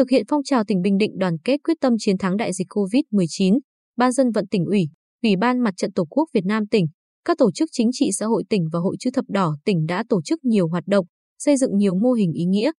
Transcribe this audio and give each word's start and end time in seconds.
Thực 0.00 0.10
hiện 0.10 0.24
phong 0.28 0.42
trào 0.44 0.64
tỉnh 0.64 0.82
Bình 0.82 0.98
Định 0.98 1.18
đoàn 1.18 1.38
kết 1.44 1.56
quyết 1.64 1.76
tâm 1.80 1.92
chiến 1.98 2.18
thắng 2.18 2.36
đại 2.36 2.52
dịch 2.52 2.66
COVID-19, 2.68 3.58
Ban 3.96 4.12
dân 4.12 4.30
vận 4.30 4.46
tỉnh 4.46 4.64
ủy, 4.64 4.88
Ủy 5.22 5.36
ban 5.36 5.58
Mặt 5.58 5.74
trận 5.76 5.92
Tổ 5.92 6.04
quốc 6.04 6.28
Việt 6.34 6.44
Nam 6.44 6.66
tỉnh, 6.66 6.86
các 7.24 7.38
tổ 7.38 7.52
chức 7.52 7.68
chính 7.72 7.90
trị 7.92 8.10
xã 8.12 8.26
hội 8.26 8.44
tỉnh 8.50 8.68
và 8.72 8.78
Hội 8.78 8.96
chữ 9.00 9.10
thập 9.14 9.24
đỏ 9.28 9.56
tỉnh 9.64 9.86
đã 9.86 10.04
tổ 10.08 10.22
chức 10.22 10.44
nhiều 10.44 10.68
hoạt 10.68 10.84
động, 10.86 11.06
xây 11.38 11.56
dựng 11.56 11.76
nhiều 11.76 11.94
mô 11.94 12.12
hình 12.12 12.32
ý 12.32 12.44
nghĩa. 12.44 12.70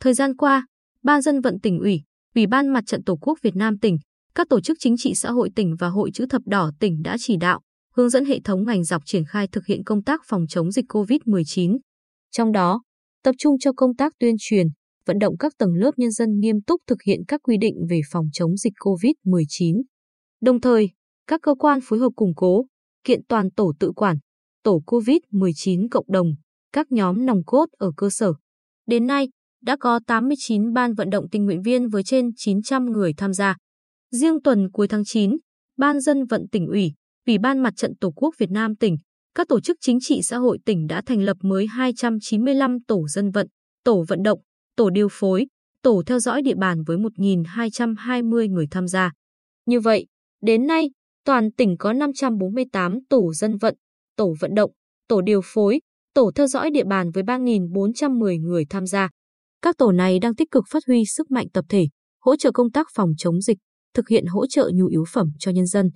Thời 0.00 0.14
gian 0.14 0.36
qua, 0.36 0.66
Ban 1.02 1.22
dân 1.22 1.40
vận 1.40 1.60
tỉnh 1.60 1.78
ủy, 1.78 2.02
Ủy 2.34 2.46
ban 2.46 2.68
Mặt 2.68 2.84
trận 2.86 3.04
Tổ 3.04 3.16
quốc 3.16 3.38
Việt 3.42 3.56
Nam 3.56 3.78
tỉnh, 3.78 3.98
các 4.34 4.48
tổ 4.48 4.60
chức 4.60 4.76
chính 4.80 4.94
trị 4.98 5.14
xã 5.14 5.30
hội 5.30 5.50
tỉnh 5.54 5.76
và 5.78 5.88
Hội 5.88 6.10
chữ 6.14 6.26
thập 6.30 6.42
đỏ 6.46 6.70
tỉnh 6.80 7.02
đã 7.02 7.16
chỉ 7.20 7.36
đạo, 7.36 7.60
hướng 7.96 8.10
dẫn 8.10 8.24
hệ 8.24 8.40
thống 8.44 8.64
ngành 8.64 8.84
dọc 8.84 9.02
triển 9.06 9.24
khai 9.24 9.48
thực 9.52 9.66
hiện 9.66 9.84
công 9.84 10.02
tác 10.02 10.20
phòng 10.26 10.46
chống 10.48 10.70
dịch 10.70 10.84
COVID-19. 10.88 11.78
Trong 12.30 12.52
đó, 12.52 12.82
tập 13.24 13.34
trung 13.38 13.56
cho 13.60 13.72
công 13.72 13.96
tác 13.96 14.12
tuyên 14.18 14.34
truyền, 14.38 14.66
vận 15.06 15.18
động 15.18 15.36
các 15.36 15.52
tầng 15.58 15.74
lớp 15.74 15.90
nhân 15.96 16.10
dân 16.10 16.38
nghiêm 16.38 16.60
túc 16.66 16.80
thực 16.86 17.02
hiện 17.02 17.20
các 17.28 17.40
quy 17.42 17.56
định 17.60 17.74
về 17.90 18.00
phòng 18.10 18.26
chống 18.32 18.56
dịch 18.56 18.72
COVID-19. 18.78 19.82
Đồng 20.40 20.60
thời, 20.60 20.90
các 21.26 21.40
cơ 21.42 21.54
quan 21.54 21.78
phối 21.82 21.98
hợp 21.98 22.10
củng 22.16 22.34
cố, 22.36 22.66
kiện 23.04 23.20
toàn 23.28 23.50
tổ 23.50 23.72
tự 23.80 23.92
quản, 23.96 24.16
tổ 24.62 24.82
COVID-19 24.86 25.88
cộng 25.90 26.06
đồng, 26.08 26.34
các 26.72 26.92
nhóm 26.92 27.26
nòng 27.26 27.44
cốt 27.46 27.66
ở 27.78 27.92
cơ 27.96 28.10
sở. 28.10 28.32
Đến 28.86 29.06
nay, 29.06 29.28
đã 29.62 29.76
có 29.80 30.00
89 30.06 30.72
ban 30.72 30.94
vận 30.94 31.10
động 31.10 31.28
tình 31.30 31.44
nguyện 31.44 31.62
viên 31.62 31.88
với 31.88 32.02
trên 32.02 32.30
900 32.36 32.84
người 32.84 33.12
tham 33.16 33.32
gia. 33.32 33.56
Riêng 34.10 34.42
tuần 34.42 34.70
cuối 34.70 34.88
tháng 34.88 35.04
9, 35.04 35.36
Ban 35.76 36.00
dân 36.00 36.24
vận 36.24 36.48
tỉnh 36.52 36.66
ủy, 36.66 36.92
Ủy 37.26 37.38
ban 37.38 37.58
Mặt 37.58 37.72
trận 37.76 37.96
Tổ 38.00 38.10
quốc 38.10 38.34
Việt 38.38 38.50
Nam 38.50 38.76
tỉnh, 38.76 38.96
các 39.34 39.48
tổ 39.48 39.60
chức 39.60 39.76
chính 39.80 39.98
trị 40.00 40.22
xã 40.22 40.36
hội 40.36 40.58
tỉnh 40.64 40.86
đã 40.86 41.02
thành 41.06 41.22
lập 41.22 41.36
mới 41.42 41.66
295 41.66 42.78
tổ 42.86 43.08
dân 43.08 43.30
vận, 43.30 43.46
tổ 43.84 44.04
vận 44.08 44.22
động, 44.22 44.38
tổ 44.82 44.90
điều 44.90 45.08
phối, 45.10 45.46
tổ 45.82 46.02
theo 46.06 46.18
dõi 46.18 46.42
địa 46.42 46.54
bàn 46.54 46.82
với 46.86 46.96
1.220 46.96 48.50
người 48.50 48.66
tham 48.70 48.88
gia. 48.88 49.12
Như 49.66 49.80
vậy, 49.80 50.06
đến 50.42 50.66
nay, 50.66 50.90
toàn 51.24 51.52
tỉnh 51.52 51.76
có 51.78 51.92
548 51.92 52.98
tổ 53.08 53.32
dân 53.34 53.56
vận, 53.56 53.74
tổ 54.16 54.34
vận 54.40 54.54
động, 54.54 54.70
tổ 55.08 55.20
điều 55.20 55.40
phối, 55.44 55.80
tổ 56.14 56.30
theo 56.34 56.46
dõi 56.46 56.70
địa 56.70 56.84
bàn 56.84 57.10
với 57.10 57.22
3.410 57.22 58.40
người 58.40 58.64
tham 58.70 58.86
gia. 58.86 59.08
Các 59.62 59.76
tổ 59.78 59.92
này 59.92 60.18
đang 60.18 60.34
tích 60.34 60.50
cực 60.50 60.64
phát 60.70 60.82
huy 60.86 61.04
sức 61.04 61.30
mạnh 61.30 61.46
tập 61.52 61.64
thể, 61.68 61.86
hỗ 62.20 62.36
trợ 62.36 62.50
công 62.52 62.70
tác 62.70 62.86
phòng 62.94 63.10
chống 63.18 63.40
dịch, 63.40 63.58
thực 63.94 64.08
hiện 64.08 64.26
hỗ 64.26 64.46
trợ 64.46 64.70
nhu 64.74 64.86
yếu 64.86 65.04
phẩm 65.12 65.28
cho 65.38 65.50
nhân 65.50 65.66
dân. 65.66 65.90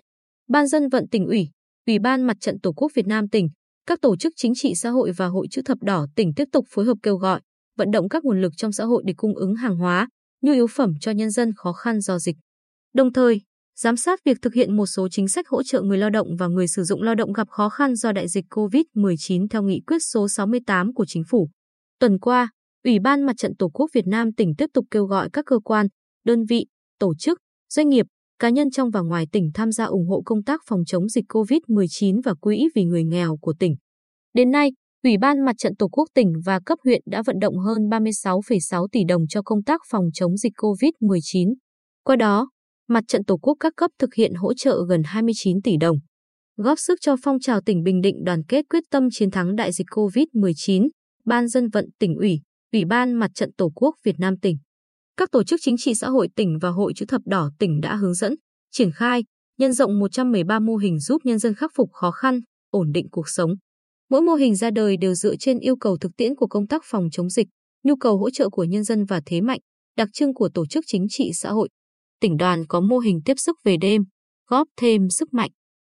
Ban 0.48 0.66
dân 0.66 0.88
vận 0.88 1.08
tỉnh 1.08 1.26
ủy, 1.26 1.48
Ủy 1.86 1.98
ban 1.98 2.22
Mặt 2.22 2.36
trận 2.40 2.60
Tổ 2.60 2.72
quốc 2.72 2.92
Việt 2.94 3.06
Nam 3.06 3.28
tỉnh, 3.28 3.48
các 3.86 4.00
tổ 4.00 4.16
chức 4.16 4.32
chính 4.36 4.52
trị 4.54 4.74
xã 4.74 4.90
hội 4.90 5.12
và 5.16 5.26
Hội 5.26 5.46
chữ 5.50 5.62
thập 5.64 5.78
đỏ 5.82 6.06
tỉnh 6.16 6.34
tiếp 6.34 6.48
tục 6.52 6.64
phối 6.70 6.84
hợp 6.84 6.96
kêu 7.02 7.16
gọi, 7.16 7.40
vận 7.76 7.90
động 7.90 8.08
các 8.08 8.24
nguồn 8.24 8.40
lực 8.40 8.52
trong 8.56 8.72
xã 8.72 8.84
hội 8.84 9.02
để 9.06 9.14
cung 9.16 9.34
ứng 9.34 9.54
hàng 9.54 9.76
hóa, 9.76 10.08
nhu 10.42 10.52
yếu 10.52 10.66
phẩm 10.66 10.92
cho 11.00 11.10
nhân 11.10 11.30
dân 11.30 11.52
khó 11.56 11.72
khăn 11.72 12.00
do 12.00 12.18
dịch. 12.18 12.36
Đồng 12.94 13.12
thời, 13.12 13.40
giám 13.78 13.96
sát 13.96 14.20
việc 14.24 14.38
thực 14.42 14.54
hiện 14.54 14.76
một 14.76 14.86
số 14.86 15.08
chính 15.08 15.28
sách 15.28 15.48
hỗ 15.48 15.62
trợ 15.62 15.82
người 15.82 15.98
lao 15.98 16.10
động 16.10 16.36
và 16.38 16.46
người 16.46 16.68
sử 16.68 16.84
dụng 16.84 17.02
lao 17.02 17.14
động 17.14 17.32
gặp 17.32 17.48
khó 17.50 17.68
khăn 17.68 17.94
do 17.94 18.12
đại 18.12 18.28
dịch 18.28 18.44
COVID-19 18.50 19.48
theo 19.50 19.62
nghị 19.62 19.80
quyết 19.86 19.98
số 20.12 20.28
68 20.28 20.94
của 20.94 21.04
chính 21.08 21.22
phủ. 21.28 21.48
Tuần 21.98 22.18
qua, 22.18 22.50
Ủy 22.84 22.98
ban 22.98 23.22
Mặt 23.22 23.36
trận 23.38 23.56
Tổ 23.56 23.68
quốc 23.68 23.90
Việt 23.94 24.06
Nam 24.06 24.32
tỉnh 24.32 24.54
tiếp 24.58 24.66
tục 24.74 24.86
kêu 24.90 25.04
gọi 25.04 25.28
các 25.32 25.44
cơ 25.46 25.58
quan, 25.64 25.86
đơn 26.24 26.44
vị, 26.44 26.66
tổ 26.98 27.14
chức, 27.18 27.38
doanh 27.72 27.88
nghiệp, 27.88 28.06
cá 28.38 28.48
nhân 28.48 28.70
trong 28.70 28.90
và 28.90 29.00
ngoài 29.00 29.26
tỉnh 29.32 29.50
tham 29.54 29.72
gia 29.72 29.84
ủng 29.84 30.08
hộ 30.08 30.22
công 30.24 30.44
tác 30.44 30.60
phòng 30.66 30.84
chống 30.86 31.08
dịch 31.08 31.24
COVID-19 31.28 32.20
và 32.24 32.34
quỹ 32.40 32.68
vì 32.74 32.84
người 32.84 33.04
nghèo 33.04 33.36
của 33.40 33.54
tỉnh. 33.58 33.76
Đến 34.34 34.50
nay, 34.50 34.70
Ủy 35.06 35.16
ban 35.18 35.44
Mặt 35.44 35.58
trận 35.58 35.76
Tổ 35.76 35.88
quốc 35.88 36.08
tỉnh 36.14 36.32
và 36.44 36.60
cấp 36.66 36.78
huyện 36.84 37.02
đã 37.06 37.22
vận 37.26 37.38
động 37.38 37.58
hơn 37.58 37.88
36,6 37.90 38.86
tỷ 38.92 39.00
đồng 39.08 39.26
cho 39.28 39.42
công 39.42 39.62
tác 39.62 39.80
phòng 39.90 40.04
chống 40.14 40.36
dịch 40.36 40.52
COVID-19. 40.56 41.54
Qua 42.04 42.16
đó, 42.16 42.50
Mặt 42.88 43.04
trận 43.08 43.24
Tổ 43.24 43.36
quốc 43.36 43.56
các 43.60 43.72
cấp 43.76 43.90
thực 43.98 44.14
hiện 44.14 44.34
hỗ 44.34 44.54
trợ 44.54 44.78
gần 44.88 45.02
29 45.04 45.62
tỷ 45.62 45.76
đồng, 45.76 45.96
góp 46.56 46.78
sức 46.78 46.98
cho 47.00 47.16
phong 47.22 47.40
trào 47.40 47.60
tỉnh 47.60 47.82
Bình 47.82 48.00
Định 48.00 48.24
đoàn 48.24 48.42
kết 48.48 48.64
quyết 48.70 48.84
tâm 48.90 49.08
chiến 49.12 49.30
thắng 49.30 49.56
đại 49.56 49.72
dịch 49.72 49.86
COVID-19, 49.90 50.88
Ban 51.24 51.48
dân 51.48 51.68
vận 51.68 51.88
tỉnh 51.98 52.14
ủy, 52.16 52.40
Ủy 52.72 52.84
ban 52.84 53.12
Mặt 53.12 53.30
trận 53.34 53.50
Tổ 53.52 53.72
quốc 53.74 53.94
Việt 54.04 54.18
Nam 54.18 54.38
tỉnh. 54.38 54.56
Các 55.16 55.30
tổ 55.30 55.44
chức 55.44 55.60
chính 55.62 55.76
trị 55.78 55.94
xã 55.94 56.08
hội 56.08 56.28
tỉnh 56.36 56.58
và 56.60 56.68
Hội 56.68 56.92
chữ 56.96 57.06
thập 57.08 57.20
đỏ 57.24 57.50
tỉnh 57.58 57.80
đã 57.80 57.96
hướng 57.96 58.14
dẫn, 58.14 58.34
triển 58.72 58.92
khai, 58.92 59.24
nhân 59.58 59.72
rộng 59.72 59.98
113 59.98 60.58
mô 60.58 60.76
hình 60.76 60.98
giúp 60.98 61.22
nhân 61.24 61.38
dân 61.38 61.54
khắc 61.54 61.70
phục 61.74 61.90
khó 61.92 62.10
khăn, 62.10 62.40
ổn 62.70 62.92
định 62.92 63.06
cuộc 63.10 63.28
sống. 63.28 63.50
Mỗi 64.10 64.22
mô 64.22 64.34
hình 64.34 64.54
ra 64.54 64.70
đời 64.70 64.96
đều 64.96 65.14
dựa 65.14 65.36
trên 65.36 65.58
yêu 65.58 65.76
cầu 65.76 65.96
thực 66.00 66.16
tiễn 66.16 66.34
của 66.34 66.46
công 66.46 66.66
tác 66.66 66.82
phòng 66.84 67.08
chống 67.12 67.30
dịch, 67.30 67.46
nhu 67.84 67.96
cầu 67.96 68.18
hỗ 68.18 68.30
trợ 68.30 68.48
của 68.48 68.64
nhân 68.64 68.84
dân 68.84 69.04
và 69.04 69.20
thế 69.26 69.40
mạnh, 69.40 69.60
đặc 69.96 70.08
trưng 70.12 70.34
của 70.34 70.48
tổ 70.54 70.66
chức 70.66 70.84
chính 70.86 71.06
trị 71.08 71.30
xã 71.34 71.50
hội. 71.50 71.68
Tỉnh 72.20 72.36
đoàn 72.36 72.66
có 72.68 72.80
mô 72.80 72.98
hình 72.98 73.20
tiếp 73.24 73.34
sức 73.36 73.56
về 73.64 73.76
đêm, 73.76 74.02
góp 74.48 74.68
thêm 74.76 75.10
sức 75.10 75.34
mạnh. 75.34 75.50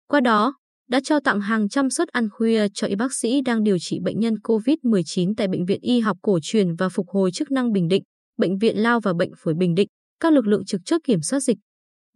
Qua 0.09 0.21
đó, 0.21 0.55
đã 0.89 1.01
trao 1.05 1.21
tặng 1.21 1.41
hàng 1.41 1.69
trăm 1.69 1.91
suất 1.91 2.09
ăn 2.09 2.29
khuya 2.31 2.67
cho 2.75 2.87
y 2.87 2.95
bác 2.95 3.13
sĩ 3.13 3.41
đang 3.45 3.63
điều 3.63 3.79
trị 3.79 3.99
bệnh 4.05 4.21
nhân 4.21 4.35
COVID-19 4.43 5.35
tại 5.37 5.49
Bệnh 5.49 5.65
viện 5.65 5.81
Y 5.83 6.01
học 6.01 6.17
cổ 6.23 6.39
truyền 6.43 6.75
và 6.75 6.89
phục 6.89 7.07
hồi 7.09 7.31
chức 7.31 7.51
năng 7.51 7.73
Bình 7.73 7.89
Định, 7.89 8.03
Bệnh 8.39 8.59
viện 8.59 8.77
Lao 8.77 9.01
và 9.01 9.13
Bệnh 9.13 9.31
phổi 9.39 9.55
Bình 9.55 9.75
Định, 9.75 9.89
các 10.21 10.33
lực 10.33 10.47
lượng 10.47 10.65
trực 10.65 10.81
chốt 10.85 10.99
kiểm 11.05 11.23
soát 11.23 11.41
dịch. 11.41 11.59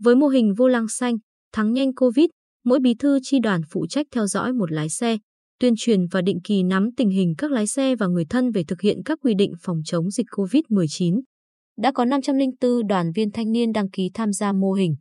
Với 0.03 0.17
mô 0.17 0.29
hình 0.29 0.55
vô 0.55 0.69
lăng 0.69 0.89
xanh, 0.89 1.17
thắng 1.53 1.73
nhanh 1.73 1.95
COVID, 1.95 2.27
mỗi 2.65 2.79
bí 2.81 2.95
thư 2.95 3.19
chi 3.23 3.39
đoàn 3.43 3.61
phụ 3.71 3.87
trách 3.87 4.07
theo 4.15 4.27
dõi 4.27 4.53
một 4.53 4.73
lái 4.73 4.89
xe, 4.89 5.19
tuyên 5.61 5.75
truyền 5.77 6.07
và 6.07 6.23
định 6.23 6.41
kỳ 6.45 6.63
nắm 6.63 6.89
tình 6.97 7.11
hình 7.11 7.35
các 7.39 7.51
lái 7.51 7.67
xe 7.67 7.97
và 7.97 8.07
người 8.07 8.25
thân 8.25 8.51
về 8.51 8.65
thực 8.69 8.81
hiện 8.81 9.03
các 9.05 9.19
quy 9.23 9.35
định 9.35 9.53
phòng 9.63 9.81
chống 9.85 10.11
dịch 10.11 10.27
COVID-19. 10.31 11.21
Đã 11.79 11.93
có 11.93 12.05
504 12.05 12.87
đoàn 12.87 13.13
viên 13.15 13.31
thanh 13.31 13.53
niên 13.53 13.73
đăng 13.73 13.91
ký 13.91 14.11
tham 14.15 14.33
gia 14.33 14.53
mô 14.53 14.73
hình. 14.73 14.95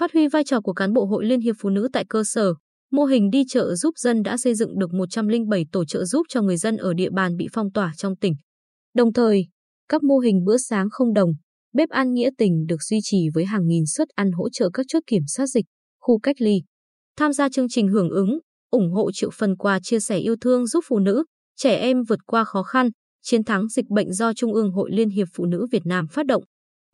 Phát 0.00 0.12
huy 0.12 0.28
vai 0.28 0.44
trò 0.44 0.60
của 0.60 0.72
cán 0.72 0.92
bộ 0.92 1.04
Hội 1.04 1.24
Liên 1.24 1.40
hiệp 1.40 1.56
Phụ 1.58 1.70
nữ 1.70 1.88
tại 1.92 2.04
cơ 2.08 2.24
sở, 2.24 2.54
mô 2.92 3.04
hình 3.04 3.30
đi 3.30 3.44
chợ 3.48 3.74
giúp 3.74 3.98
dân 3.98 4.22
đã 4.22 4.36
xây 4.36 4.54
dựng 4.54 4.78
được 4.78 4.94
107 4.94 5.64
tổ 5.72 5.84
trợ 5.84 6.04
giúp 6.04 6.26
cho 6.28 6.42
người 6.42 6.56
dân 6.56 6.76
ở 6.76 6.94
địa 6.94 7.10
bàn 7.10 7.36
bị 7.36 7.46
phong 7.52 7.72
tỏa 7.72 7.92
trong 7.96 8.16
tỉnh. 8.16 8.34
Đồng 8.94 9.12
thời, 9.12 9.46
các 9.88 10.02
mô 10.02 10.18
hình 10.18 10.44
bữa 10.44 10.56
sáng 10.56 10.88
không 10.90 11.12
đồng, 11.12 11.30
bếp 11.72 11.88
ăn 11.88 12.14
nghĩa 12.14 12.30
tình 12.38 12.66
được 12.66 12.82
duy 12.82 12.98
trì 13.02 13.28
với 13.34 13.44
hàng 13.44 13.66
nghìn 13.66 13.86
suất 13.86 14.08
ăn 14.14 14.32
hỗ 14.32 14.48
trợ 14.50 14.70
các 14.72 14.86
chốt 14.88 15.02
kiểm 15.06 15.22
soát 15.26 15.46
dịch, 15.46 15.64
khu 16.00 16.18
cách 16.18 16.36
ly. 16.38 16.62
Tham 17.16 17.32
gia 17.32 17.48
chương 17.48 17.68
trình 17.68 17.88
hưởng 17.88 18.10
ứng, 18.10 18.38
ủng 18.74 18.92
hộ 18.92 19.12
triệu 19.12 19.30
phần 19.30 19.56
quà 19.56 19.78
chia 19.82 20.00
sẻ 20.00 20.18
yêu 20.18 20.36
thương 20.40 20.66
giúp 20.66 20.84
phụ 20.88 20.98
nữ, 20.98 21.24
trẻ 21.56 21.76
em 21.76 22.02
vượt 22.08 22.18
qua 22.26 22.44
khó 22.44 22.62
khăn, 22.62 22.90
chiến 23.22 23.44
thắng 23.44 23.68
dịch 23.68 23.88
bệnh 23.88 24.12
do 24.12 24.32
Trung 24.32 24.54
ương 24.54 24.72
Hội 24.72 24.90
Liên 24.92 25.08
hiệp 25.08 25.28
Phụ 25.34 25.44
nữ 25.44 25.66
Việt 25.70 25.86
Nam 25.86 26.06
phát 26.06 26.26
động. 26.26 26.42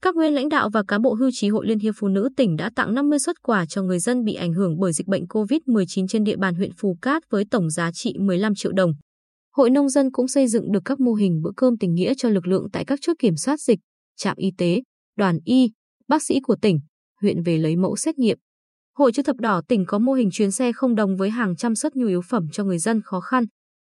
Các 0.03 0.15
nguyên 0.15 0.35
lãnh 0.35 0.49
đạo 0.49 0.71
và 0.73 0.83
cán 0.89 1.03
bộ 1.03 1.15
hưu 1.15 1.31
trí 1.33 1.49
Hội 1.49 1.67
Liên 1.67 1.79
hiệp 1.79 1.95
Phụ 1.99 2.09
nữ 2.09 2.29
tỉnh 2.37 2.57
đã 2.57 2.71
tặng 2.77 2.95
50 2.95 3.19
suất 3.19 3.43
quà 3.43 3.67
cho 3.67 3.83
người 3.83 3.99
dân 3.99 4.25
bị 4.25 4.35
ảnh 4.35 4.53
hưởng 4.53 4.79
bởi 4.79 4.93
dịch 4.93 5.07
bệnh 5.07 5.25
COVID-19 5.25 6.07
trên 6.09 6.25
địa 6.25 6.37
bàn 6.37 6.55
huyện 6.55 6.71
Phù 6.79 6.97
Cát 7.03 7.23
với 7.31 7.45
tổng 7.51 7.71
giá 7.71 7.93
trị 7.93 8.15
15 8.19 8.55
triệu 8.55 8.73
đồng. 8.73 8.93
Hội 9.57 9.71
nông 9.71 9.89
dân 9.89 10.11
cũng 10.13 10.29
xây 10.29 10.47
dựng 10.47 10.73
được 10.73 10.83
các 10.85 11.01
mô 11.01 11.15
hình 11.15 11.41
bữa 11.43 11.51
cơm 11.57 11.79
tình 11.79 11.95
nghĩa 11.95 12.13
cho 12.17 12.29
lực 12.29 12.47
lượng 12.47 12.67
tại 12.73 12.85
các 12.85 12.99
chốt 13.03 13.15
kiểm 13.19 13.37
soát 13.37 13.61
dịch, 13.61 13.79
trạm 14.17 14.37
y 14.37 14.51
tế, 14.59 14.83
đoàn 15.17 15.39
y, 15.45 15.71
bác 16.09 16.23
sĩ 16.23 16.41
của 16.43 16.57
tỉnh, 16.63 16.81
huyện 17.21 17.43
về 17.43 17.59
lấy 17.59 17.77
mẫu 17.77 17.97
xét 17.97 18.19
nghiệm. 18.19 18.39
Hội 19.01 19.13
chữ 19.13 19.23
thập 19.23 19.37
đỏ 19.37 19.61
tỉnh 19.69 19.85
có 19.87 19.99
mô 19.99 20.13
hình 20.13 20.29
chuyến 20.33 20.51
xe 20.51 20.73
không 20.73 20.95
đồng 20.95 21.17
với 21.17 21.31
hàng 21.31 21.57
trăm 21.57 21.75
suất 21.75 21.97
nhu 21.97 22.07
yếu 22.07 22.21
phẩm 22.23 22.47
cho 22.53 22.65
người 22.65 22.79
dân 22.79 23.01
khó 23.05 23.21
khăn. 23.21 23.45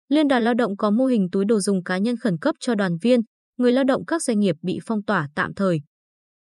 Liên 0.08 0.28
đoàn 0.28 0.42
lao 0.42 0.54
động 0.54 0.76
có 0.76 0.90
mô 0.90 1.06
hình 1.06 1.28
túi 1.32 1.44
đồ 1.44 1.60
dùng 1.60 1.84
cá 1.84 1.98
nhân 1.98 2.16
khẩn 2.16 2.38
cấp 2.38 2.54
cho 2.60 2.74
đoàn 2.74 2.96
viên, 3.02 3.20
người 3.58 3.72
lao 3.72 3.84
động 3.84 4.04
các 4.06 4.22
doanh 4.22 4.40
nghiệp 4.40 4.56
bị 4.62 4.78
phong 4.86 5.02
tỏa 5.02 5.28
tạm 5.34 5.54
thời. 5.54 5.80